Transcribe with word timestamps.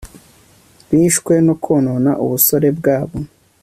bishwe 0.91 1.33
no 1.45 1.53
konona 1.63 2.11
ubusore 2.23 2.67
bwabo 2.77 3.17